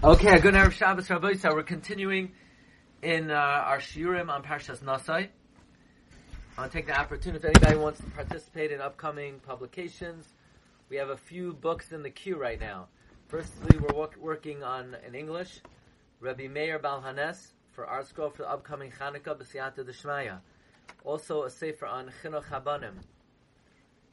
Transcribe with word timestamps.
Okay, 0.00 0.38
good 0.38 0.54
Erev 0.54 0.70
Shabbos, 0.70 1.10
Rabbi. 1.10 1.32
So 1.32 1.52
we're 1.52 1.64
continuing 1.64 2.30
in 3.02 3.32
uh, 3.32 3.34
our 3.34 3.80
shiurim 3.80 4.30
on 4.30 4.44
Parshas 4.44 4.78
Nasai. 4.78 5.26
I 6.56 6.60
want 6.60 6.70
to 6.70 6.78
take 6.78 6.86
the 6.86 6.96
opportunity 6.96 7.48
if 7.48 7.56
anybody 7.56 7.76
wants 7.76 7.98
to 7.98 8.06
participate 8.10 8.70
in 8.70 8.80
upcoming 8.80 9.40
publications. 9.40 10.34
We 10.88 10.98
have 10.98 11.08
a 11.08 11.16
few 11.16 11.52
books 11.52 11.90
in 11.90 12.04
the 12.04 12.10
queue 12.10 12.36
right 12.36 12.60
now. 12.60 12.86
Firstly, 13.26 13.76
we're 13.76 13.92
work- 13.92 14.16
working 14.20 14.62
on 14.62 14.96
in 15.04 15.16
English, 15.16 15.58
Rabbi 16.20 16.46
Meir 16.46 16.78
Baal 16.78 17.02
Haness 17.02 17.54
for 17.72 17.84
ArtScroll 17.84 18.32
for 18.32 18.42
the 18.42 18.50
upcoming 18.50 18.92
Chanukah 18.92 19.36
B'Siyata 19.36 19.84
D'Shmaya. 19.84 20.38
Also, 21.02 21.42
a 21.42 21.50
sefer 21.50 21.86
on 21.86 22.12
Chinuch 22.22 22.44
Habanim. 22.44 22.94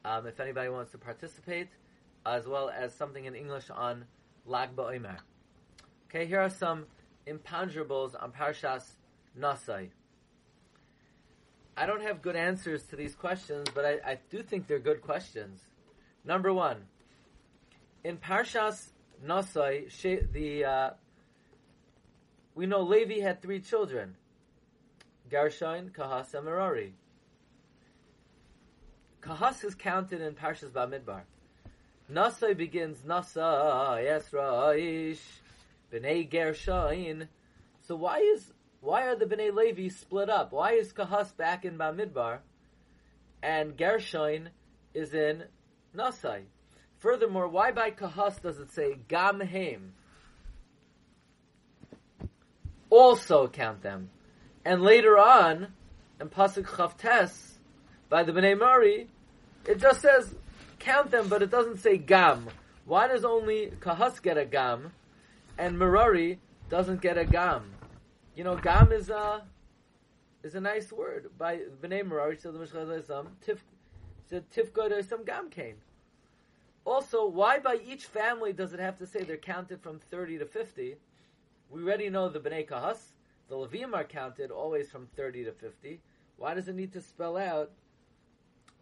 Um, 0.03 0.25
if 0.25 0.39
anybody 0.39 0.69
wants 0.69 0.93
to 0.93 0.97
participate, 0.97 1.69
as 2.25 2.47
well 2.47 2.71
as 2.71 2.91
something 2.95 3.25
in 3.25 3.35
English 3.35 3.69
on 3.69 4.05
Lag 4.47 4.75
BaOmer. 4.75 5.19
Okay, 6.15 6.27
here 6.27 6.39
are 6.39 6.49
some 6.49 6.85
imponderables 7.27 8.15
on 8.23 8.31
Parshas 8.31 8.85
Nasai. 9.37 9.89
I 11.75 11.85
don't 11.85 12.01
have 12.03 12.21
good 12.21 12.37
answers 12.37 12.83
to 12.83 12.95
these 12.95 13.13
questions, 13.13 13.67
but 13.75 13.83
I, 13.83 14.11
I 14.11 14.19
do 14.29 14.41
think 14.41 14.65
they're 14.65 14.79
good 14.79 15.01
questions. 15.01 15.59
Number 16.23 16.53
one, 16.53 16.85
in 18.05 18.15
Parshas 18.15 18.91
Nasai, 19.25 19.91
she, 19.91 20.19
the 20.31 20.63
uh, 20.63 20.89
we 22.53 22.65
know 22.65 22.79
Levi 22.79 23.19
had 23.19 23.41
three 23.41 23.59
children: 23.59 24.15
Gershon, 25.29 25.91
Kahas, 25.93 26.33
and 26.33 26.45
Merari. 26.45 26.93
Kahas 29.21 29.65
is 29.65 29.75
counted 29.75 30.21
in 30.21 30.33
Parshas 30.33 30.69
Bamidbar. 30.69 31.23
Nasai 32.09 32.55
begins 32.55 32.99
Nasa 32.99 33.99
Yesraish 34.01 35.19
Bnei 35.95 36.29
Gershon. 36.29 37.29
So 37.81 37.95
why 37.95 38.19
is 38.19 38.51
why 38.81 39.07
are 39.07 39.15
the 39.15 39.25
Bnei 39.25 39.53
Levi 39.53 39.87
split 39.89 40.29
up? 40.29 40.51
Why 40.51 40.73
is 40.73 40.93
Kahas 40.93 41.35
back 41.35 41.65
in 41.65 41.77
Bamidbar, 41.77 42.39
and 43.41 43.77
Gershon 43.77 44.49
is 44.93 45.13
in 45.13 45.43
Nasai? 45.95 46.43
Furthermore, 46.99 47.47
why 47.47 47.71
by 47.71 47.91
Kahas 47.91 48.41
does 48.41 48.59
it 48.59 48.71
say 48.71 48.97
Gam 49.07 49.39
Haim? 49.39 49.93
Also 52.89 53.47
count 53.47 53.81
them, 53.81 54.09
and 54.63 54.81
later 54.81 55.17
on, 55.17 55.67
in 56.19 56.29
Pasuk 56.29 56.65
Chavtes, 56.65 57.53
by 58.09 58.23
the 58.23 58.31
Bnei 58.31 58.57
Mari, 58.57 59.07
it 59.65 59.79
just 59.79 60.01
says 60.01 60.35
count 60.79 61.11
them, 61.11 61.27
but 61.27 61.41
it 61.41 61.49
doesn't 61.49 61.77
say 61.77 61.97
Gam. 61.97 62.47
Why 62.85 63.07
does 63.07 63.25
only 63.25 63.71
Kahas 63.79 64.21
get 64.21 64.37
a 64.37 64.45
Gam? 64.45 64.91
And 65.57 65.77
Merari 65.77 66.39
doesn't 66.69 67.01
get 67.01 67.17
a 67.17 67.25
gam. 67.25 67.71
You 68.35 68.43
know, 68.43 68.55
gam 68.55 68.91
is 68.91 69.09
a 69.09 69.43
is 70.43 70.55
a 70.55 70.61
nice 70.61 70.91
word. 70.91 71.29
By 71.37 71.61
Bnei 71.81 72.07
Merari 72.07 72.37
said 72.37 72.53
the 72.53 72.59
Mishchazayisam, 72.59 73.27
tif 73.45 73.59
said 74.29 74.49
tifka 74.51 75.07
some 75.07 75.23
gam 75.23 75.49
came. 75.49 75.75
Also, 76.83 77.25
why 77.25 77.57
by 77.57 77.79
each 77.85 78.05
family 78.05 78.53
does 78.53 78.73
it 78.73 78.79
have 78.79 78.97
to 78.99 79.07
say 79.07 79.23
they're 79.23 79.37
counted 79.37 79.81
from 79.81 79.99
thirty 79.99 80.37
to 80.37 80.45
fifty? 80.45 80.95
We 81.69 81.83
already 81.83 82.09
know 82.09 82.29
the 82.29 82.39
Bnei 82.39 82.67
Kahas, 82.67 83.13
the 83.49 83.55
Levium 83.55 83.93
are 83.93 84.03
counted 84.03 84.51
always 84.51 84.89
from 84.89 85.07
thirty 85.15 85.43
to 85.45 85.51
fifty. 85.51 86.01
Why 86.37 86.53
does 86.53 86.67
it 86.67 86.75
need 86.75 86.93
to 86.93 87.01
spell 87.01 87.37
out 87.37 87.71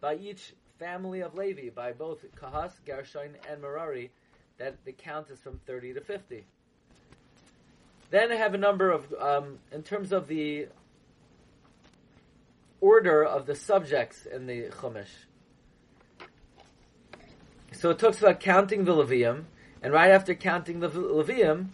by 0.00 0.16
each 0.16 0.54
family 0.78 1.20
of 1.20 1.34
Levi, 1.34 1.70
by 1.70 1.92
both 1.92 2.24
Kahas, 2.36 2.72
Gershon, 2.84 3.36
and 3.48 3.62
Merari, 3.62 4.10
that 4.58 4.84
the 4.84 4.92
count 4.92 5.30
is 5.30 5.40
from 5.40 5.58
30 5.66 5.94
to 5.94 6.00
50. 6.00 6.44
Then 8.14 8.30
I 8.30 8.36
have 8.36 8.54
a 8.54 8.58
number 8.58 8.92
of, 8.92 9.12
um, 9.18 9.58
in 9.72 9.82
terms 9.82 10.12
of 10.12 10.28
the 10.28 10.68
order 12.80 13.24
of 13.24 13.46
the 13.46 13.56
subjects 13.56 14.24
in 14.24 14.46
the 14.46 14.68
Chumash. 14.68 15.08
So 17.72 17.90
it 17.90 17.98
talks 17.98 18.18
about 18.18 18.38
counting 18.38 18.84
the 18.84 18.92
Levium, 18.92 19.46
and 19.82 19.92
right 19.92 20.12
after 20.12 20.32
counting 20.36 20.78
the 20.78 20.88
Levium, 20.90 21.70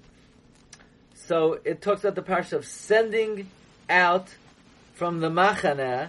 so 1.12 1.60
it 1.62 1.82
talks 1.82 2.04
about 2.04 2.14
the 2.14 2.22
parsha 2.22 2.54
of 2.54 2.64
sending 2.64 3.50
out 3.90 4.34
from 4.94 5.20
the 5.20 5.28
Machana 5.28 6.08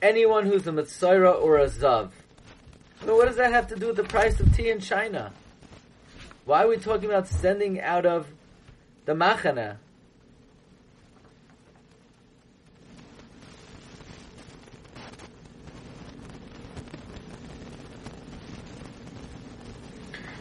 anyone 0.00 0.46
who's 0.46 0.64
a 0.68 0.70
Mitzora 0.70 1.42
or 1.42 1.58
a 1.58 1.66
Zav. 1.66 2.10
But 3.04 3.16
what 3.16 3.26
does 3.26 3.34
that 3.38 3.50
have 3.50 3.66
to 3.66 3.74
do 3.74 3.88
with 3.88 3.96
the 3.96 4.04
price 4.04 4.38
of 4.38 4.54
tea 4.54 4.70
in 4.70 4.78
China? 4.78 5.32
Why 6.44 6.62
are 6.62 6.68
we 6.68 6.76
talking 6.76 7.08
about 7.10 7.26
sending 7.26 7.80
out 7.80 8.06
of 8.06 8.28
the 9.10 9.16
Machana? 9.16 9.78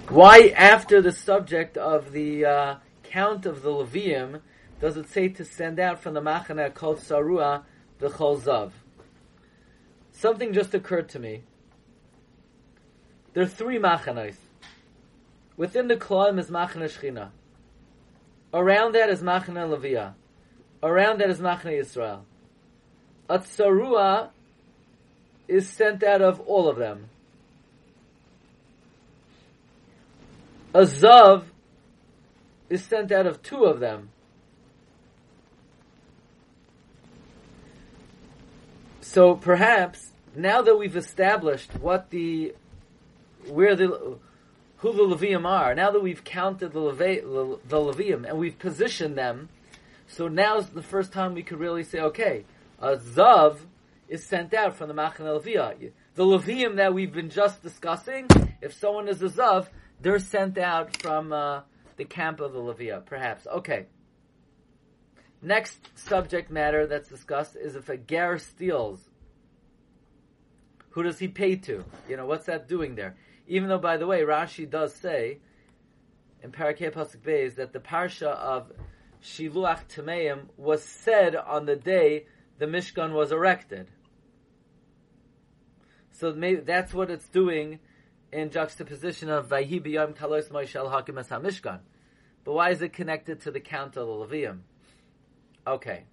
Why, 0.10 0.54
after 0.56 1.02
the 1.02 1.12
subject 1.12 1.78
of 1.78 2.12
the 2.12 2.46
uh, 2.46 2.76
count 3.02 3.48
of 3.48 3.64
the 3.64 3.72
Levium, 3.72 4.42
does 4.80 4.98
it 4.98 5.10
say 5.10 5.30
to 5.30 5.44
send 5.44 5.80
out 5.80 6.00
from 6.00 6.14
the 6.14 6.22
Machana 6.22 6.72
called 6.72 7.00
Sarua 7.00 7.64
the 7.98 8.10
Zav? 8.10 8.72
Something 10.12 10.54
just 10.54 10.76
occurred 10.76 11.10
to 11.10 11.18
me. 11.18 11.42
There 13.34 13.42
are 13.42 13.48
three 13.48 13.80
Machanos. 13.80 14.36
Within 15.58 15.88
the 15.88 15.98
Klaim 15.98 16.38
is 16.38 16.52
Machana 16.52 16.86
Shechina. 16.86 17.32
Around 18.54 18.96
that 18.96 19.10
is 19.10 19.22
Machana 19.22 19.68
Levia. 19.68 20.14
Around 20.82 21.20
that 21.20 21.30
is 21.30 21.40
Machana 21.40 21.80
Yisrael. 21.80 22.22
A 23.30 23.40
Tsarua 23.40 24.30
is 25.48 25.70
sent 25.70 26.04
out 26.04 26.22
of 26.22 26.40
all 26.42 26.68
of 26.68 26.78
them. 26.78 27.10
A 30.74 30.82
Zav 30.82 31.44
is 32.70 32.84
sent 32.84 33.12
out 33.12 33.26
of 33.28 33.42
two 33.42 33.66
of 33.66 33.80
them. 33.80 34.10
So 39.02 39.36
perhaps 39.36 40.12
now 40.36 40.62
that 40.62 40.78
we've 40.78 40.96
established 40.96 41.74
what 41.80 42.12
the 42.12 42.54
where 43.48 43.76
the 43.76 44.18
who 44.80 44.94
the 44.94 45.04
Levium 45.04 45.46
are, 45.46 45.76
now 45.76 45.92
that 45.92 46.02
we've 46.02 46.24
counted 46.24 46.72
the 46.72 46.80
Leve, 46.80 47.24
the 47.24 47.78
Levium 47.78 48.28
and 48.28 48.38
we've 48.38 48.58
positioned 48.58 49.18
them, 49.18 49.50
so 50.08 50.28
now's 50.28 50.70
the 50.70 50.82
first 50.82 51.12
time 51.12 51.34
we 51.34 51.44
could 51.44 51.60
really 51.60 51.84
say, 51.84 52.00
okay, 52.00 52.46
a 52.80 52.96
Zav 52.96 53.58
is 54.08 54.24
sent 54.26 54.54
out 54.54 54.76
from 54.76 54.88
the 54.88 54.94
Machane 54.94 55.42
Levia. 55.42 55.92
The 56.16 56.24
Levium 56.24 56.78
that 56.78 56.94
we've 56.94 57.14
been 57.14 57.30
just 57.30 57.62
discussing, 57.62 58.28
if 58.62 58.74
someone 58.74 59.08
is 59.08 59.22
a 59.22 59.30
Zav, 59.30 59.68
they're 60.02 60.20
sent 60.20 60.58
out 60.58 60.96
from 60.98 61.32
uh, 61.34 61.62
the 61.98 62.06
camp 62.06 62.40
of 62.40 62.54
the 62.54 62.60
Levia, 62.60 63.06
perhaps. 63.06 63.46
Okay. 63.48 63.86
Next 65.42 65.78
subject 65.98 66.50
matter 66.50 66.88
that's 66.88 67.10
discussed 67.10 67.56
is 67.56 67.76
if 67.76 67.90
a 67.90 67.98
ger 67.98 68.38
steals, 68.38 69.00
who 70.92 71.04
does 71.04 71.20
he 71.20 71.28
pay 71.28 71.56
to? 71.58 71.86
You 72.08 72.18
know, 72.18 72.26
what's 72.26 72.48
that 72.48 72.68
doing 72.68 72.96
there? 72.96 73.16
Even 73.50 73.68
though, 73.68 73.80
by 73.80 73.98
the 73.98 74.06
way, 74.06 74.22
Rashi 74.22 74.70
does 74.70 74.94
say 74.94 75.40
in 76.44 76.52
Parakeh 76.52 76.94
Pasuk 76.94 77.18
Beis 77.18 77.56
that 77.56 77.74
the 77.74 77.80
parsha 77.80 78.28
of 78.28 78.72
Shiluach 79.24 79.88
Tameim 79.90 80.50
was 80.56 80.84
said 80.84 81.36
on 81.36 81.66
the 81.66 81.76
day 81.76 82.28
the 82.60 82.68
Mishkan 82.68 83.12
was 83.12 83.32
erected. 83.32 83.90
So 86.12 86.32
maybe 86.32 86.62
that's 86.62 86.94
what 86.94 87.10
it's 87.10 87.28
doing 87.28 87.80
in 88.32 88.52
juxtaposition 88.52 89.30
of 89.30 89.50
Vayhi 89.50 89.84
B'Yom 89.84 90.16
Kalos 90.16 90.50
Moishel 90.52 90.92
Hakim 90.92 91.18
Es 91.18 91.30
HaMishkan. 91.30 91.80
But 92.44 92.54
why 92.54 92.70
is 92.70 92.84
it 92.84 92.94
connected 92.94 93.42
to 93.42 93.52
the 93.52 93.60
count 93.60 93.98
of 93.98 94.06
the 94.06 94.14
Levium? 94.14 94.60
Okay. 95.66 96.04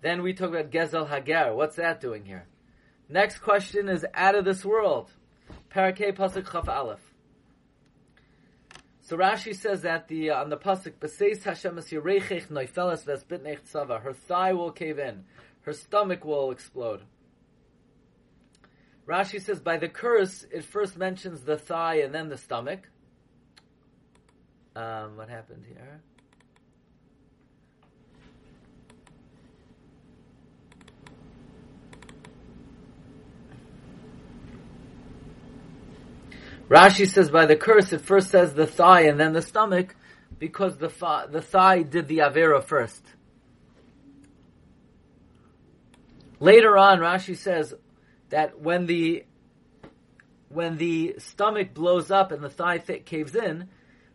Then 0.00 0.22
we 0.22 0.32
talk 0.32 0.50
about 0.50 0.70
Gezel 0.70 1.08
Hagar. 1.08 1.54
What's 1.54 1.76
that 1.76 2.00
doing 2.00 2.24
here? 2.24 2.46
Next 3.08 3.38
question 3.38 3.88
is 3.88 4.06
out 4.14 4.36
of 4.36 4.44
this 4.44 4.64
world. 4.64 5.10
Parakeh 5.74 6.14
Pasuk 6.14 6.50
Chaf 6.52 6.68
Aleph. 6.68 7.00
So 9.00 9.16
Rashi 9.16 9.54
says 9.54 9.82
that 9.82 10.06
the 10.06 10.30
uh, 10.30 10.40
on 10.40 10.48
the 10.48 10.56
pasuk 10.56 10.92
B'seis 11.00 11.42
Hashem 11.42 11.76
es 11.78 11.90
Yerechech 11.90 12.46
Noifeles 12.46 13.04
Vesbitnech 13.04 13.62
Tzava. 13.62 14.00
Her 14.00 14.12
thigh 14.12 14.52
will 14.52 14.70
cave 14.70 15.00
in, 15.00 15.24
her 15.62 15.72
stomach 15.72 16.24
will 16.24 16.52
explode. 16.52 17.02
Rashi 19.06 19.42
says 19.42 19.60
by 19.60 19.76
the 19.76 19.88
curse 19.88 20.46
it 20.50 20.64
first 20.64 20.96
mentions 20.96 21.42
the 21.42 21.58
thigh 21.58 21.96
and 21.96 22.14
then 22.14 22.28
the 22.28 22.38
stomach. 22.38 22.88
Um, 24.76 25.16
what 25.16 25.28
happened 25.28 25.64
here? 25.66 26.00
Rashi 36.68 37.06
says 37.06 37.30
by 37.30 37.46
the 37.46 37.56
curse 37.56 37.92
it 37.92 38.00
first 38.00 38.30
says 38.30 38.54
the 38.54 38.66
thigh 38.66 39.02
and 39.02 39.20
then 39.20 39.32
the 39.32 39.42
stomach, 39.42 39.94
because 40.38 40.78
the 40.78 40.88
fa- 40.88 41.28
the 41.30 41.42
thigh 41.42 41.82
did 41.82 42.08
the 42.08 42.18
avera 42.18 42.64
first. 42.64 43.04
Later 46.40 46.76
on, 46.76 46.98
Rashi 46.98 47.36
says 47.36 47.74
that 48.30 48.60
when 48.60 48.86
the 48.86 49.24
when 50.48 50.78
the 50.78 51.16
stomach 51.18 51.74
blows 51.74 52.10
up 52.10 52.32
and 52.32 52.42
the 52.42 52.48
thigh 52.48 52.78
th- 52.78 53.04
caves 53.04 53.34
in, 53.34 53.68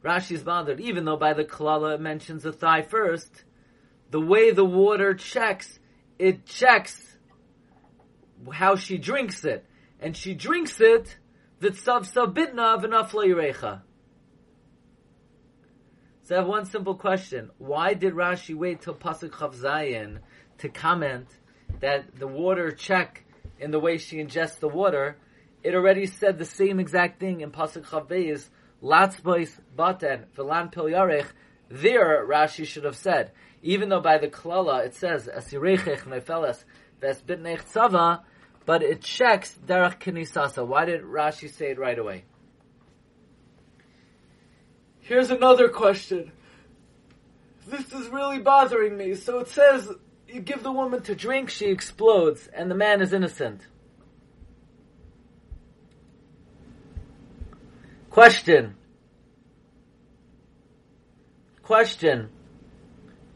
Rashi 0.04 0.32
is 0.32 0.44
bothered. 0.44 0.80
Even 0.80 1.06
though 1.06 1.18
by 1.18 1.34
the 1.34 1.44
klala 1.44 1.96
it 1.96 2.02
mentions 2.02 2.44
the 2.44 2.54
thigh 2.54 2.82
first, 2.82 3.44
the 4.10 4.22
way 4.22 4.52
the 4.52 4.66
water 4.66 5.14
checks, 5.14 5.80
it 6.18 6.46
checks 6.46 7.18
how 8.52 8.76
she 8.76 8.98
drinks 8.98 9.44
it, 9.44 9.66
and 10.00 10.16
she 10.16 10.34
drinks 10.34 10.80
it 10.80 11.18
vitzav 11.62 12.12
sabitna 12.12 12.82
v'nafla 12.82 13.82
So 16.24 16.36
I 16.36 16.38
have 16.40 16.48
one 16.48 16.66
simple 16.66 16.96
question: 16.96 17.52
Why 17.58 17.94
did 17.94 18.14
Rashi 18.14 18.56
wait 18.56 18.82
till 18.82 18.96
pasuk 18.96 19.32
Chav 19.32 20.20
to 20.60 20.70
comment 20.70 21.28
that 21.80 22.16
the 22.18 22.28
water 22.28 22.72
check 22.72 23.26
in 23.60 23.72
the 23.72 23.80
way 23.80 23.98
she 23.98 24.18
ingests 24.18 24.60
the 24.60 24.70
water? 24.70 25.18
It 25.64 25.76
already 25.76 26.06
said 26.06 26.38
the 26.38 26.46
same 26.46 26.80
exact 26.80 27.20
thing 27.20 27.42
in 27.42 27.52
pasuk 27.52 27.86
Chav 27.86 28.48
Latzbois 28.82 29.60
baten 29.76 30.26
v'lan 30.38 30.72
pil 30.72 30.86
yarech. 30.86 31.28
There, 31.72 32.26
Rashi 32.26 32.66
should 32.66 32.86
have 32.86 32.96
said, 32.96 33.32
even 33.62 33.90
though 33.90 34.00
by 34.00 34.18
the 34.18 34.28
klala 34.28 34.86
it 34.86 34.96
says 34.96 35.28
asirechech 35.28 36.02
nefeles 36.04 36.64
ves 37.00 37.22
bitnech 37.22 37.64
tzava, 37.72 38.22
but 38.70 38.84
it 38.84 39.02
checks 39.02 39.58
derech 39.66 39.98
kinisasa. 39.98 40.64
Why 40.64 40.86
did 40.86 41.02
Rashi 41.02 41.50
say 41.52 41.72
it 41.72 41.80
right 41.80 41.98
away? 41.98 42.26
Here's 45.00 45.32
another 45.32 45.70
question. 45.70 46.32
This 47.66 47.92
is 47.92 48.10
really 48.10 48.38
bothering 48.38 48.96
me. 48.96 49.16
So 49.16 49.40
it 49.40 49.48
says 49.48 49.90
you 50.28 50.42
give 50.42 50.62
the 50.62 50.72
woman 50.72 51.02
to 51.02 51.16
drink, 51.16 51.50
she 51.50 51.66
explodes, 51.66 52.46
and 52.46 52.70
the 52.70 52.76
man 52.76 53.02
is 53.02 53.12
innocent. 53.12 53.66
Question. 58.12 58.76
Question. 61.64 62.30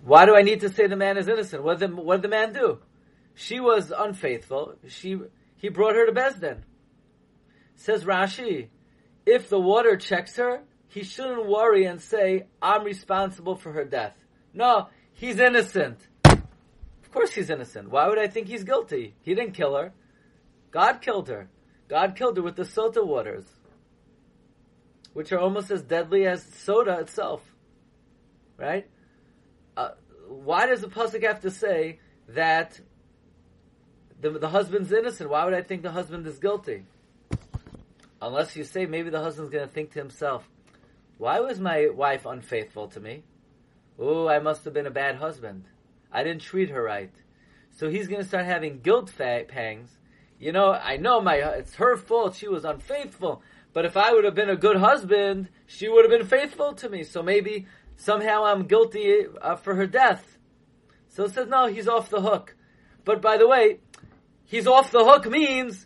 Why 0.04 0.28
do 0.28 0.36
I 0.36 0.44
need 0.44 0.62
to 0.62 0.70
say 0.70 0.86
the 0.86 0.96
man 0.96 1.18
is 1.18 1.28
innocent? 1.28 1.64
What 1.64 1.80
did 1.80 1.90
the, 1.90 1.96
what 1.96 2.18
did 2.18 2.22
the 2.22 2.36
man 2.36 2.54
do? 2.54 2.78
She 3.36 3.60
was 3.60 3.92
unfaithful. 3.96 4.76
She 4.88 5.18
he 5.56 5.70
brought 5.70 5.96
her 5.96 6.06
to 6.06 6.12
Besdin. 6.12 6.60
Says 7.76 8.04
Rashi, 8.04 8.68
if 9.26 9.50
the 9.50 9.60
water 9.60 9.96
checks 9.98 10.36
her, 10.36 10.62
he 10.88 11.04
shouldn't 11.04 11.48
worry 11.48 11.86
and 11.86 12.02
say, 12.02 12.48
I'm 12.62 12.84
responsible 12.84 13.56
for 13.56 13.72
her 13.72 13.86
death. 13.86 14.16
No, 14.54 14.90
he's 15.14 15.40
innocent. 15.40 16.00
Of 16.26 17.12
course 17.12 17.34
he's 17.34 17.50
innocent. 17.50 17.90
Why 17.90 18.08
would 18.08 18.20
I 18.20 18.28
think 18.28 18.48
he's 18.48 18.64
guilty? 18.64 19.16
He 19.22 19.34
didn't 19.34 19.54
kill 19.54 19.76
her. 19.76 19.94
God 20.72 21.02
killed 21.02 21.30
her. 21.30 21.50
God 21.88 22.16
killed 22.16 22.38
her 22.38 22.44
with 22.44 22.56
the 22.56 22.64
sota 22.64 23.06
waters, 23.06 23.46
which 25.14 25.32
are 25.32 25.40
almost 25.40 25.72
as 25.72 25.82
deadly 25.82 26.26
as 26.28 26.44
soda 26.44 27.00
itself. 27.00 27.42
Right? 28.58 28.88
Uh, 29.78 29.92
why 30.28 30.68
does 30.68 30.82
the 30.82 30.88
pasuk 30.88 31.24
have 31.24 31.42
to 31.42 31.52
say 31.52 32.00
that 32.30 32.80
the, 34.24 34.32
the 34.32 34.50
husband's 34.50 34.92
innocent? 34.92 35.30
Why 35.30 35.44
would 35.46 35.54
I 35.54 35.62
think 35.62 35.84
the 35.84 35.92
husband 35.92 36.26
is 36.26 36.40
guilty? 36.40 36.86
Unless 38.22 38.56
you 38.56 38.64
say 38.64 38.86
maybe 38.86 39.10
the 39.10 39.22
husband's 39.22 39.52
going 39.52 39.68
to 39.68 39.74
think 39.74 39.92
to 39.92 40.00
himself, 40.00 40.50
why 41.18 41.42
was 41.42 41.60
my 41.60 41.90
wife 41.90 42.26
unfaithful 42.26 42.88
to 42.88 43.00
me? 43.00 43.24
Oh, 44.00 44.28
I 44.28 44.40
must 44.40 44.64
have 44.64 44.74
been 44.74 44.88
a 44.88 44.92
bad 44.92 45.18
husband. 45.18 45.66
I 46.12 46.24
didn't 46.24 46.42
treat 46.42 46.70
her 46.70 46.82
right. 46.82 47.12
So 47.72 47.90
he's 47.90 48.08
going 48.08 48.22
to 48.22 48.28
start 48.28 48.46
having 48.46 48.80
guilt 48.80 49.12
pangs. 49.18 49.90
You 50.40 50.54
know, 50.54 50.72
I 50.72 50.98
know 50.98 51.20
my 51.22 51.36
it's 51.36 51.76
her 51.76 51.98
fault. 51.98 52.36
She 52.36 52.48
was 52.48 52.66
unfaithful. 52.66 53.44
But 53.74 53.86
if 53.86 53.98
I 53.98 54.14
would 54.14 54.24
have 54.24 54.36
been 54.36 54.50
a 54.50 54.56
good 54.56 54.78
husband, 54.78 55.50
she 55.66 55.90
would 55.90 56.06
have 56.06 56.18
been 56.18 56.28
faithful 56.28 56.74
to 56.74 56.90
me. 56.90 57.04
So 57.04 57.22
maybe 57.22 57.68
somehow 57.98 58.46
I'm 58.46 58.68
guilty 58.68 59.26
uh, 59.42 59.56
for 59.58 59.76
her 59.76 59.88
death. 59.88 60.38
So 61.10 61.26
it 61.26 61.34
says, 61.34 61.48
no, 61.48 61.68
he's 61.68 61.88
off 61.88 62.10
the 62.10 62.22
hook. 62.22 62.56
But 63.04 63.22
by 63.22 63.38
the 63.38 63.48
way, 63.48 63.80
he's 64.46 64.68
off 64.68 64.92
the 64.92 65.04
hook 65.04 65.26
means 65.30 65.86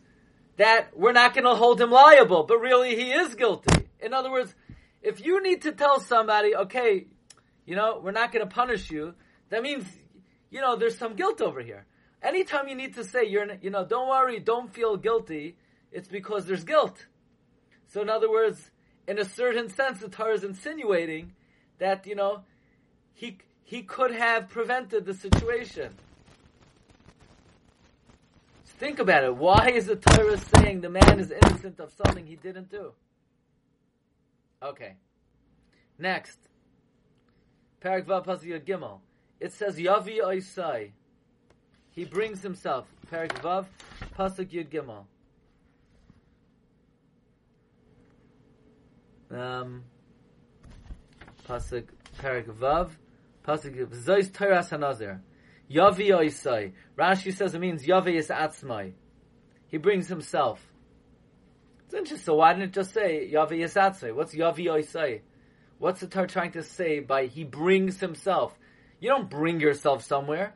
that 0.58 0.90
we're 0.96 1.14
not 1.14 1.34
going 1.34 1.46
to 1.46 1.56
hold 1.56 1.80
him 1.80 1.92
liable, 1.92 2.44
but 2.44 2.58
really 2.58 2.96
he 2.96 3.12
is 3.12 3.36
guilty. 3.36 3.88
In 4.00 4.14
other 4.14 4.32
words, 4.32 4.54
if 5.02 5.24
you 5.24 5.42
need 5.42 5.62
to 5.64 5.72
tell 5.72 6.00
somebody, 6.00 6.56
okay, 6.56 7.08
you 7.66 7.76
know, 7.76 8.02
we're 8.04 8.12
not 8.12 8.32
going 8.32 8.48
to 8.48 8.54
punish 8.54 8.90
you, 8.90 9.14
that 9.50 9.62
means, 9.62 9.86
you 10.50 10.62
know, 10.62 10.76
there's 10.76 10.98
some 10.98 11.16
guilt 11.16 11.42
over 11.42 11.62
here. 11.62 11.86
Anytime 12.22 12.68
you 12.68 12.76
need 12.76 12.96
to 12.96 13.04
say, 13.04 13.26
you're, 13.26 13.48
you 13.62 13.70
know, 13.70 13.86
don't 13.86 14.10
worry, 14.10 14.40
don't 14.40 14.74
feel 14.74 14.98
guilty, 14.98 15.56
it's 15.92 16.08
because 16.08 16.46
there's 16.46 16.64
guilt. 16.64 17.06
So 17.88 18.02
in 18.02 18.10
other 18.10 18.30
words, 18.30 18.72
in 19.08 19.20
a 19.20 19.26
certain 19.26 19.70
sense, 19.70 20.00
the 20.00 20.10
Torah 20.10 20.34
is 20.34 20.44
insinuating 20.44 21.34
that, 21.80 22.08
you 22.08 22.16
know, 22.16 22.42
he, 23.14 23.38
he 23.64 23.84
could 23.84 24.12
have 24.12 24.50
prevented 24.50 25.06
the 25.06 25.14
situation. 25.14 25.94
Think 28.78 29.00
about 29.00 29.24
it. 29.24 29.36
Why 29.36 29.72
is 29.74 29.88
the 29.88 29.96
Torah 29.96 30.38
saying 30.56 30.82
the 30.82 30.90
man 30.90 31.20
is 31.20 31.32
innocent 31.32 31.80
of 31.80 31.92
something 31.92 32.28
he 32.28 32.36
didn't 32.36 32.70
do? 32.70 32.94
Okay. 34.62 34.94
Next. 35.98 36.38
Parak 37.84 38.06
Vav 38.06 38.26
Gimel. 38.66 39.00
It 39.40 39.52
says 39.54 39.78
Yavi 39.78 40.20
Oisai. 40.22 40.92
He 41.92 42.06
brings 42.06 42.44
himself. 42.44 42.86
Parak 43.12 43.34
Vav 43.42 43.66
Pasuk 44.16 44.50
Yud 44.52 44.70
Gimel. 44.70 45.06
Um, 49.30 49.84
Pasuk 51.48 51.86
Parak 52.20 52.46
Vav, 52.46 52.92
Pasuk 53.46 53.88
Zois 53.88 54.32
Torah 54.32 54.60
Hanazir. 54.60 55.20
Yavi 55.72 56.10
Oisai. 56.10 56.74
Rashi 56.98 57.34
says 57.34 57.54
it 57.54 57.60
means 57.60 57.86
Yavi 57.86 58.16
is 58.16 58.30
Atzmai. 58.30 58.94
He 59.68 59.78
brings 59.78 60.08
himself. 60.08 60.62
It's 61.86 61.94
interesting. 61.94 62.26
So 62.26 62.36
why 62.36 62.54
didn't 62.54 62.70
it 62.70 62.74
just 62.74 62.94
say 62.94 63.30
Yavi 63.32 63.64
is 63.64 63.74
Atzmai? 63.74 64.14
What's 64.14 64.34
Yavi 64.34 64.66
Oisai? 64.66 65.22
What's 65.80 66.00
the 66.00 66.08
Torah 66.08 66.28
trying 66.28 66.52
to 66.54 66.64
say 66.64 67.00
by 67.00 67.28
he 67.28 67.44
brings 67.44 68.00
himself? 68.00 68.58
You 69.00 69.10
don't 69.10 69.30
bring 69.30 69.60
yourself 69.60 70.04
somewhere. 70.04 70.56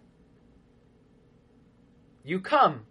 You 2.24 2.40
come. 2.40 2.86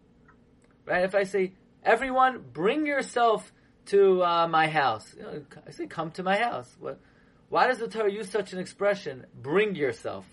Right? 0.87 1.05
If 1.05 1.15
I 1.15 1.25
say, 1.25 1.55
everyone, 1.83 2.45
bring 2.53 2.87
yourself 2.87 3.53
to 3.87 4.23
uh, 4.23 4.49
my 4.49 4.69
house. 4.69 5.15
You 5.17 5.23
know, 5.23 5.43
I 5.67 5.71
say, 5.71 5.87
come 5.87 6.11
to 6.13 6.23
my 6.23 6.39
house. 6.39 6.77
What? 6.79 7.01
Why 7.49 7.67
does 7.67 7.79
the 7.79 7.89
Torah 7.89 8.13
use 8.13 8.31
such 8.31 8.53
an 8.53 8.61
expression? 8.61 9.27
Bring 9.35 9.75
yourself. 9.75 10.25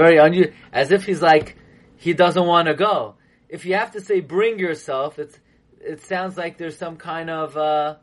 Very 0.00 0.16
unusual. 0.16 0.54
As 0.72 0.92
if 0.92 1.04
he's 1.04 1.20
like, 1.20 1.58
he 1.96 2.14
doesn't 2.14 2.46
want 2.46 2.68
to 2.68 2.74
go. 2.74 3.16
If 3.50 3.66
you 3.66 3.74
have 3.74 3.92
to 3.92 4.00
say 4.00 4.20
bring 4.20 4.58
yourself, 4.58 5.18
it's, 5.18 5.38
it 5.78 6.00
sounds 6.00 6.38
like 6.38 6.56
there's 6.56 6.78
some 6.78 6.96
kind 6.96 7.28
of, 7.28 7.54
uh, 7.54 7.96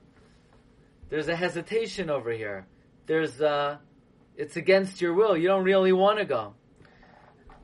there's 1.10 1.28
a 1.28 1.36
hesitation 1.36 2.12
over 2.12 2.30
here. 2.30 2.68
There's, 3.08 3.42
uh, 3.42 3.78
it's 4.36 4.58
against 4.58 5.02
your 5.02 5.16
will. 5.16 5.36
You 5.36 5.48
don't 5.48 5.64
really 5.64 5.92
want 5.92 6.20
to 6.20 6.26
go. 6.26 6.54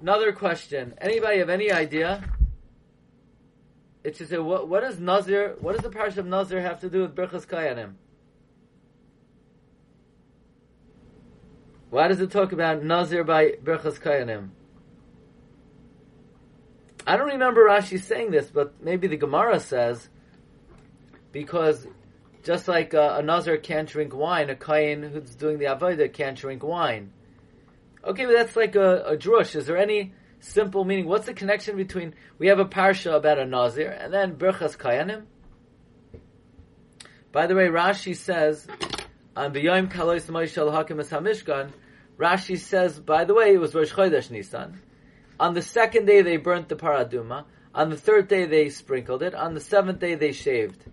Another 0.02 0.34
question. 0.34 0.96
Anybody 1.00 1.38
have 1.38 1.50
any 1.50 1.72
idea? 1.72 2.24
It's 4.04 4.18
just 4.18 4.32
a, 4.32 4.42
what, 4.42 4.68
what 4.68 4.82
does 4.82 5.00
Nazir, 5.00 5.58
what 5.60 5.74
does 5.74 5.84
the 5.84 5.92
parish 5.92 6.18
of 6.18 6.26
Nazir 6.26 6.60
have 6.60 6.80
to 6.80 6.90
do 6.90 7.02
with 7.02 7.14
Berchas 7.14 7.46
Kayanim? 7.46 7.94
Why 11.94 12.08
does 12.08 12.22
it 12.22 12.32
talk 12.32 12.54
about 12.54 12.84
Nazir 12.84 13.24
by 13.24 13.52
Berchas 13.64 14.00
Kayanim? 14.02 14.50
I 17.06 17.18
don't 17.18 17.28
remember 17.28 17.70
Rashi 17.70 18.02
saying 18.02 18.32
this, 18.32 18.50
but 18.50 18.82
maybe 18.82 19.08
the 19.08 19.16
Gemara 19.16 19.60
says 19.60 20.10
because 21.32 21.86
just 22.42 22.68
like 22.68 22.96
a, 22.96 23.18
a 23.18 23.22
Nazir 23.22 23.58
can't 23.58 23.88
drink 23.88 24.16
wine, 24.16 24.50
a 24.50 24.56
Kayan 24.56 25.04
who's 25.04 25.36
doing 25.36 25.60
the 25.60 25.66
Avodah 25.66 26.12
can't 26.12 26.36
drink 26.36 26.64
wine. 26.64 27.14
Okay, 28.04 28.26
but 28.26 28.34
that's 28.34 28.56
like 28.56 28.74
a, 28.76 29.04
a 29.10 29.16
drush. 29.16 29.56
Is 29.56 29.68
there 29.68 29.78
any 29.78 30.16
simple 30.40 30.86
meaning? 30.86 31.06
What's 31.06 31.28
the 31.28 31.36
connection 31.36 31.78
between 31.78 32.16
we 32.40 32.48
have 32.48 32.58
a 32.58 32.66
parsha 32.66 33.16
about 33.16 33.38
a 33.38 33.46
nazir 33.46 33.92
and 33.92 34.12
then 34.12 34.36
berchas 34.38 34.76
kayanim? 34.76 35.26
By 37.32 37.46
the 37.46 37.54
way, 37.54 37.68
Rashi 37.68 38.16
says 38.16 38.66
on 39.36 39.54
B'yom 39.54 39.92
Kalois 39.92 40.26
Moishel 40.26 40.72
Hakim 40.72 40.98
Hamishkan. 40.98 41.70
Rashi 42.18 42.58
says, 42.58 43.00
by 43.00 43.26
the 43.26 43.34
way, 43.34 43.54
it 43.54 43.58
was 43.60 43.74
Rosh 43.74 43.92
Chodesh 43.92 44.30
Nisan, 44.30 44.82
On 45.40 45.54
the 45.54 45.62
second 45.62 46.06
day, 46.06 46.22
they 46.22 46.38
burnt 46.38 46.70
the 46.70 46.76
parah 46.76 47.10
adumah. 47.10 47.46
On 47.74 47.90
the 47.90 47.98
third 47.98 48.28
day, 48.28 48.46
they 48.46 48.70
sprinkled 48.70 49.24
it. 49.24 49.34
On 49.34 49.56
the 49.56 49.60
seventh 49.60 50.00
day, 50.00 50.16
they 50.16 50.32
shaved. 50.32 50.84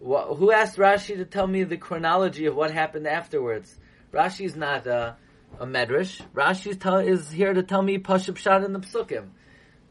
Who 0.00 0.52
asked 0.52 0.76
Rashi 0.76 1.16
to 1.16 1.24
tell 1.24 1.46
me 1.46 1.64
the 1.64 1.78
chronology 1.78 2.46
of 2.46 2.54
what 2.54 2.70
happened 2.70 3.06
afterwards? 3.06 3.74
Rashi 4.12 4.44
is 4.44 4.54
not 4.54 4.86
a, 4.86 5.16
a 5.58 5.66
medrash. 5.66 6.20
Rashi 6.34 7.08
is 7.08 7.30
here 7.30 7.52
to 7.52 7.62
tell 7.62 7.82
me 7.82 7.98
Pashup 7.98 8.36
Shad 8.36 8.64
in 8.64 8.72
the 8.72 8.80
Psukim. 8.80 9.30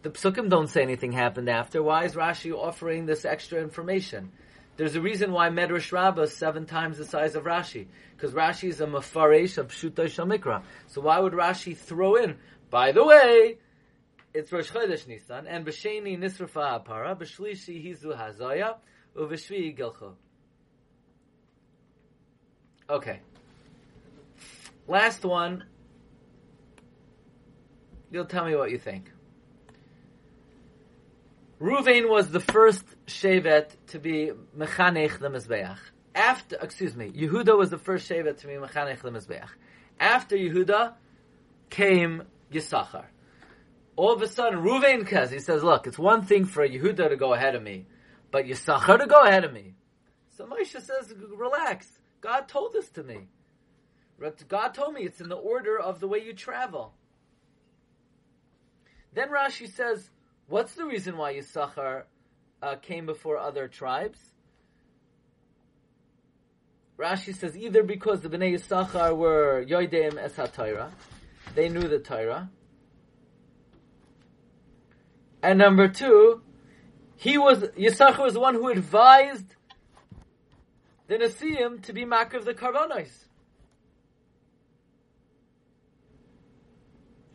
The 0.03 0.11
Psukim 0.11 0.49
don't 0.49 0.67
say 0.67 0.83
anything 0.83 1.11
happened 1.11 1.49
after. 1.49 1.81
Why 1.81 2.05
is 2.05 2.13
Rashi 2.13 2.53
offering 2.53 3.05
this 3.07 3.25
extra 3.25 3.61
information? 3.61 4.31
There's 4.77 4.95
a 4.95 5.01
reason 5.01 5.31
why 5.31 5.49
Medrash 5.49 5.91
Rabbah 5.91 6.21
is 6.21 6.33
seven 6.33 6.67
times 6.67 6.99
the 6.99 7.05
size 7.05 7.35
of 7.35 7.43
Rashi. 7.45 7.87
Because 8.15 8.33
Rashi 8.33 8.69
is 8.69 8.79
a 8.79 8.85
mafaresh 8.85 9.57
of 9.57 9.69
Pshuta 9.69 10.05
Shamikra. 10.05 10.61
So 10.85 11.01
why 11.01 11.19
would 11.19 11.33
Rashi 11.33 11.75
throw 11.75 12.15
in, 12.15 12.37
by 12.69 12.91
the 12.91 13.03
way, 13.03 13.57
it's 14.35 14.51
Rosh 14.51 14.69
Chodesh 14.69 15.07
Nisan, 15.07 15.47
and 15.47 15.65
B'Sheni 15.65 16.17
Nisrafa 16.19 16.85
Apara, 16.85 17.19
B'Shlishi 17.19 17.83
Hizu 17.83 18.15
Hazaya, 18.15 18.75
Uv'Shvi 19.17 19.75
Gilcho. 19.75 20.13
Okay. 22.87 23.19
Last 24.87 25.25
one. 25.25 25.63
You'll 28.11 28.25
tell 28.25 28.45
me 28.45 28.55
what 28.55 28.69
you 28.69 28.77
think. 28.77 29.11
Ruvain 31.59 32.07
was 32.07 32.29
the 32.29 32.39
first 32.39 32.85
Shevet 33.07 33.69
to 33.87 33.99
be 33.99 34.31
Mechanech 34.57 35.19
the 35.19 35.29
Mizbeach. 35.29 35.77
After, 36.13 36.57
excuse 36.61 36.95
me, 36.95 37.11
Yehuda 37.11 37.57
was 37.57 37.69
the 37.69 37.77
first 37.77 38.09
Shevet 38.09 38.37
to 38.39 38.47
be 38.47 38.53
Mechanech 38.53 38.99
the 39.01 39.11
Mizbeach. 39.11 39.47
After 39.99 40.35
Yehuda 40.35 40.93
came 41.69 42.23
Yisachar. 42.51 43.05
All 43.95 44.13
of 44.13 44.21
a 44.21 44.27
sudden, 44.27 44.59
Ruvain 44.59 45.07
Kaz, 45.07 45.31
he 45.31 45.39
says, 45.39 45.63
look, 45.63 45.87
it's 45.87 45.97
one 45.97 46.23
thing 46.23 46.45
for 46.45 46.67
Yehuda 46.67 47.09
to 47.09 47.15
go 47.15 47.33
ahead 47.33 47.55
of 47.55 47.63
me, 47.63 47.85
but 48.29 48.45
Yisachar 48.45 48.99
to 48.99 49.07
go 49.07 49.23
ahead 49.23 49.43
of 49.43 49.53
me. 49.53 49.73
So 50.29 50.45
Moshe 50.45 50.79
says, 50.79 51.13
relax. 51.35 51.87
God 52.21 52.47
told 52.47 52.73
this 52.73 52.89
to 52.89 53.03
me. 53.03 53.27
God 54.47 54.73
told 54.73 54.93
me 54.93 55.01
it's 55.01 55.21
in 55.21 55.29
the 55.29 55.35
order 55.35 55.79
of 55.79 55.99
the 55.99 56.07
way 56.07 56.19
you 56.23 56.33
travel. 56.33 56.93
Then 59.13 59.29
Rashi 59.29 59.71
says, 59.71 60.09
what's 60.47 60.73
the 60.73 60.85
reason 60.85 61.17
why 61.17 61.35
Yisachar 61.35 62.03
uh, 62.61 62.75
came 62.75 63.05
before 63.05 63.37
other 63.37 63.67
tribes? 63.67 64.19
Rashi 66.97 67.35
says 67.35 67.55
either 67.55 67.83
because 67.83 68.21
the 68.21 68.29
Bnei 68.29 68.53
Yisachar 68.53 69.15
were 69.15 69.63
Yoideim 69.63 70.17
Es 70.17 70.33
HaTorah, 70.33 70.91
they 71.53 71.69
knew 71.69 71.87
the 71.87 71.99
Torah, 71.99 72.49
and 75.43 75.59
number 75.59 75.87
two, 75.87 76.41
he 77.15 77.37
was 77.37 77.59
Yisachar 77.59 78.19
was 78.19 78.33
the 78.33 78.39
one 78.39 78.55
who 78.55 78.69
advised 78.69 79.55
the 81.07 81.17
Nasiim 81.17 81.81
to 81.83 81.93
be 81.93 82.05
Makar 82.05 82.37
of 82.37 82.45
the 82.45 82.53
Karbonos. 82.53 83.09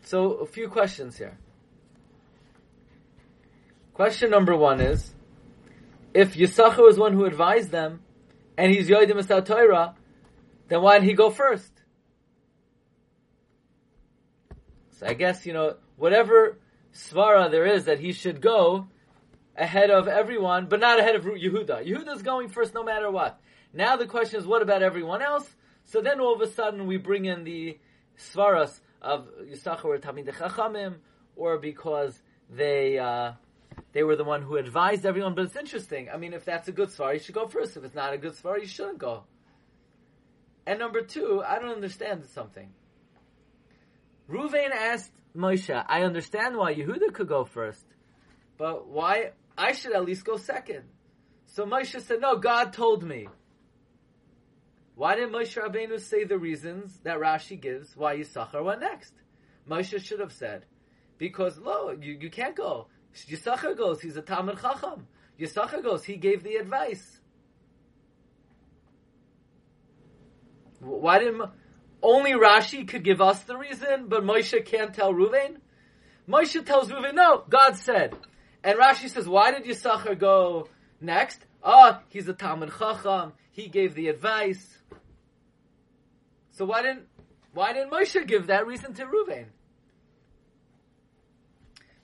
So, 0.05 0.33
a 0.33 0.47
few 0.47 0.69
questions 0.69 1.17
here. 1.17 1.39
Question 3.95 4.31
number 4.31 4.57
one 4.57 4.81
is, 4.81 5.15
if 6.15 6.35
Yisachar 6.35 6.79
was 6.79 6.99
one 6.99 7.13
who 7.13 7.25
advised 7.25 7.71
them, 7.71 8.01
and 8.57 8.73
he's 8.73 8.89
Yoidim 8.89 9.19
Es 9.19 9.27
HaTorah, 9.27 9.95
then 10.69 10.83
why 10.83 10.95
didn't 10.95 11.09
he 11.09 11.15
go 11.15 11.31
first? 11.31 11.71
So 14.93 15.07
I 15.07 15.15
guess, 15.15 15.45
you 15.45 15.53
know, 15.53 15.77
whatever 15.97 16.59
svara 16.95 17.51
there 17.51 17.67
is 17.67 17.85
that 17.87 17.99
he 17.99 18.13
should 18.13 18.41
go 18.41 18.89
ahead 19.57 19.91
of 19.91 20.09
everyone, 20.09 20.67
but 20.67 20.81
not 20.81 20.99
ahead 20.99 21.17
of 21.17 21.25
Yehuda. 21.25 21.87
Yehuda's 21.87 22.23
going 22.23 22.49
first 22.49 22.75
no 22.75 22.83
matter 22.83 23.11
what. 23.11 23.41
Now 23.75 23.97
the 23.97 24.07
question 24.07 24.41
is, 24.41 24.47
what 24.47 24.63
about 24.63 24.83
everyone 24.83 25.23
else? 25.23 25.49
So 25.85 26.01
then 26.01 26.21
all 26.21 26.35
of 26.35 26.41
a 26.41 26.47
sudden 26.47 26.87
we 26.87 26.97
bring 26.97 27.27
in 27.27 27.45
the 27.45 27.79
svaras 28.19 28.81
of 29.01 29.29
Yisachar 29.43 29.85
or 29.85 29.99
Tamid 29.99 30.33
Chachamim, 30.33 30.97
or 31.37 31.59
because 31.59 32.19
they 32.49 32.99
uh, 32.99 33.33
they 33.93 34.03
were 34.03 34.17
the 34.17 34.25
one 34.25 34.43
who 34.43 34.57
advised 34.57 35.05
everyone. 35.05 35.35
But 35.35 35.47
it's 35.47 35.57
interesting. 35.57 36.09
I 36.13 36.17
mean, 36.17 36.33
if 36.33 36.45
that's 36.45 36.69
a 36.69 36.73
good 36.73 36.89
svar, 36.89 37.15
you 37.15 37.21
should 37.21 37.35
go 37.35 37.47
first. 37.47 37.77
If 37.77 37.85
it's 37.85 37.95
not 37.95 38.15
a 38.15 38.19
good 38.19 38.33
svar, 38.33 38.61
you 38.61 38.67
shouldn't 38.67 38.99
go. 38.99 39.25
And 40.67 40.79
number 40.79 41.03
two, 41.03 41.43
I 41.47 41.59
don't 41.59 41.75
understand 41.75 42.25
something. 42.27 42.73
Ruvain 44.31 44.71
asked 44.71 45.13
Moshe, 45.37 45.85
I 45.89 46.03
understand 46.03 46.57
why 46.57 46.75
Yehuda 46.75 47.13
could 47.13 47.29
go 47.29 47.45
first, 47.45 47.85
but 48.59 48.87
why 48.87 49.33
I 49.59 49.73
should 49.73 49.93
at 49.93 50.05
least 50.05 50.25
go 50.25 50.37
second. 50.37 50.85
So 51.47 51.67
Moshe 51.67 52.01
said, 52.01 52.21
no, 52.21 52.37
God 52.37 52.73
told 52.73 53.03
me. 53.03 53.29
Why 54.95 55.17
didn't 55.17 55.33
Moshe 55.33 55.61
Rabbeinu 55.61 56.01
say 56.01 56.25
the 56.25 56.39
reasons 56.39 56.99
that 57.03 57.19
Rashi 57.19 57.61
gives 57.61 57.97
why 57.97 58.17
Yisachar 58.17 58.63
went 58.63 58.81
next? 58.81 59.13
Moshe 59.69 60.03
should 60.03 60.21
have 60.21 60.33
said, 60.33 60.65
because 61.19 61.59
lo, 61.59 61.91
you, 61.91 62.19
you 62.21 62.31
can't 62.31 62.57
go. 62.57 62.89
Yisachar 63.15 63.77
goes, 63.77 64.01
he's 64.01 64.17
a 64.17 64.23
Talmud 64.23 64.61
Chacham. 64.61 65.07
Yisachar 65.39 65.83
goes, 65.83 66.05
he 66.05 66.17
gave 66.17 66.43
the 66.43 66.57
advice. 66.57 67.21
Why 70.81 71.19
didn't 71.19 71.51
only 72.03 72.33
Rashi 72.33 72.87
could 72.87 73.05
give 73.05 73.21
us 73.21 73.43
the 73.45 73.57
reason, 73.57 74.09
but 74.09 74.25
Moshe 74.25 74.65
can't 74.65 74.93
tell 74.93 75.13
Ruvain? 75.13 75.57
Moshe 76.29 76.65
tells 76.65 76.91
Ruvain, 76.91 77.15
no, 77.15 77.45
God 77.49 77.77
said. 77.77 78.17
And 78.65 78.79
Rashi 78.79 79.09
says, 79.09 79.29
why 79.29 79.53
did 79.53 79.65
Yisachar 79.65 80.19
go 80.19 80.69
next? 81.01 81.45
Ah, 81.63 82.01
oh, 82.01 82.05
he's 82.09 82.29
a 82.29 82.33
Talmud 82.33 82.73
Chacham. 82.77 83.33
He 83.51 83.69
gave 83.69 83.95
the 83.95 84.09
advice. 84.09 84.79
So 86.51 86.65
why 86.65 86.83
didn't 86.83 87.07
why 87.55 87.73
didn't 87.73 87.91
Moshe 87.91 88.27
give 88.27 88.47
that 88.47 88.67
reason 88.67 88.95
to 88.95 89.05
Ruvain? 89.05 89.47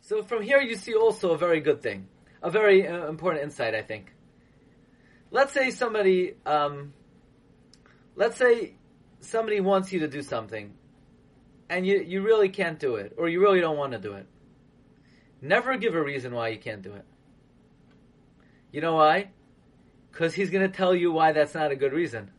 So 0.08 0.22
from 0.22 0.42
here 0.42 0.62
you 0.62 0.76
see 0.76 0.94
also 0.94 1.32
a 1.32 1.36
very 1.36 1.60
good 1.60 1.82
thing, 1.82 2.08
a 2.42 2.50
very 2.50 2.88
uh, 2.88 3.08
important 3.08 3.44
insight, 3.44 3.74
I 3.74 3.82
think. 3.82 4.14
Let's 5.30 5.52
say 5.52 5.70
somebody, 5.70 6.34
um, 6.46 6.94
let's 8.16 8.38
say 8.38 8.76
somebody 9.20 9.60
wants 9.60 9.92
you 9.92 10.00
to 10.00 10.08
do 10.08 10.22
something, 10.22 10.72
and 11.68 11.86
you 11.86 12.00
you 12.00 12.22
really 12.22 12.48
can't 12.48 12.78
do 12.78 12.94
it, 12.94 13.16
or 13.18 13.28
you 13.28 13.42
really 13.42 13.60
don't 13.60 13.76
want 13.76 13.92
to 13.92 13.98
do 13.98 14.14
it. 14.14 14.26
Never 15.42 15.76
give 15.76 15.94
a 15.94 16.02
reason 16.02 16.32
why 16.34 16.48
you 16.48 16.58
can't 16.58 16.80
do 16.80 16.94
it. 16.94 17.04
You 18.72 18.80
know 18.80 18.94
why? 18.94 19.28
Because 20.10 20.32
he's 20.32 20.48
going 20.48 20.66
to 20.66 20.74
tell 20.74 20.94
you 20.94 21.12
why 21.12 21.32
that's 21.32 21.52
not 21.54 21.70
a 21.70 21.76
good 21.76 21.92
reason. 21.92 22.30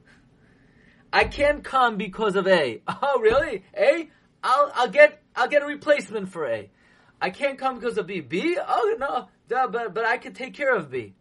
I 1.14 1.26
can't 1.26 1.64
come 1.64 1.98
because 1.98 2.36
of 2.36 2.48
A. 2.48 2.82
Oh, 3.04 3.20
really? 3.20 3.64
A? 3.78 4.10
I'll, 4.44 4.72
I'll 4.74 4.90
get, 4.90 5.22
I'll 5.36 5.48
get 5.48 5.62
a 5.62 5.68
replacement 5.68 6.30
for 6.30 6.48
A. 6.48 6.72
I 7.22 7.30
can't 7.30 7.58
come 7.58 7.80
because 7.80 7.98
of 7.98 8.08
B. 8.08 8.22
B? 8.22 8.58
Oh, 8.60 8.96
no. 9.00 9.28
But, 9.48 9.94
but 9.94 10.06
I 10.06 10.18
can 10.18 10.34
take 10.34 10.54
care 10.54 10.76
of 10.76 10.90
B. 10.90 11.14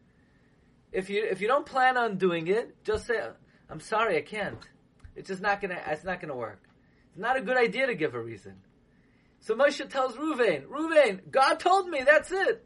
If 0.92 1.10
you, 1.10 1.24
if 1.24 1.40
you 1.40 1.48
don't 1.48 1.66
plan 1.66 1.96
on 1.96 2.16
doing 2.18 2.46
it, 2.46 2.84
just 2.84 3.06
say, 3.06 3.20
I'm 3.68 3.80
sorry, 3.80 4.16
I 4.16 4.22
can't. 4.22 4.58
It's 5.16 5.28
just 5.28 5.42
not 5.42 5.60
gonna, 5.60 5.80
it's 5.86 6.04
not 6.04 6.20
gonna 6.20 6.36
work. 6.36 6.62
It's 7.10 7.20
not 7.20 7.36
a 7.36 7.42
good 7.42 7.56
idea 7.56 7.86
to 7.86 7.94
give 7.94 8.14
a 8.14 8.20
reason. 8.20 8.54
So 9.40 9.54
Moshe 9.54 9.88
tells 9.88 10.14
Ruvain, 10.14 10.66
Ruvain, 10.66 11.30
God 11.30 11.60
told 11.60 11.88
me, 11.88 12.02
that's 12.04 12.30
it. 12.32 12.64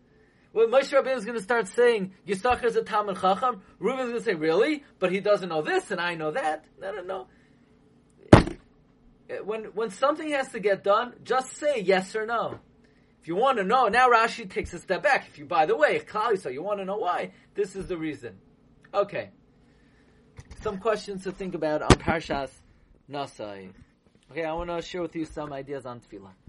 When 0.52 0.70
Moshe 0.70 0.92
Rabbeinu 0.92 1.16
is 1.16 1.24
going 1.24 1.38
to 1.38 1.42
start 1.42 1.66
saying 1.68 2.12
Yisachar 2.26 2.64
is 2.64 2.76
a 2.76 2.82
Talmud 2.82 3.18
Chacham, 3.18 3.62
Reuben 3.78 4.00
is 4.00 4.08
going 4.10 4.18
to 4.18 4.24
say, 4.24 4.34
"Really? 4.34 4.84
But 4.98 5.10
he 5.10 5.20
doesn't 5.20 5.48
know 5.48 5.62
this, 5.62 5.90
and 5.90 5.98
I 5.98 6.14
know 6.14 6.32
that." 6.32 6.66
No, 6.78 6.92
no, 6.92 7.26
no. 8.34 9.42
When 9.44 9.64
when 9.74 9.88
something 9.90 10.28
has 10.30 10.50
to 10.52 10.60
get 10.60 10.84
done, 10.84 11.14
just 11.24 11.56
say 11.56 11.80
yes 11.80 12.14
or 12.14 12.26
no. 12.26 12.58
If 13.22 13.28
you 13.28 13.36
want 13.36 13.58
to 13.58 13.64
know, 13.64 13.86
now 13.86 14.10
Rashi 14.10 14.50
takes 14.50 14.74
a 14.74 14.80
step 14.80 15.04
back. 15.04 15.28
If 15.28 15.38
you, 15.38 15.44
by 15.44 15.64
the 15.64 15.76
way, 15.76 16.02
so 16.36 16.48
you 16.48 16.60
want 16.60 16.80
to 16.80 16.84
know 16.84 16.96
why, 16.96 17.30
this 17.54 17.76
is 17.76 17.86
the 17.86 17.96
reason. 17.96 18.36
Okay. 18.92 19.30
Some 20.60 20.78
questions 20.78 21.22
to 21.22 21.30
think 21.30 21.54
about 21.54 21.82
on 21.82 21.90
Parshas 21.90 22.50
Nasai. 23.08 23.70
Okay, 24.32 24.44
I 24.44 24.52
want 24.52 24.70
to 24.70 24.82
share 24.82 25.02
with 25.02 25.14
you 25.14 25.24
some 25.24 25.52
ideas 25.52 25.86
on 25.86 26.00
Tefillah. 26.00 26.32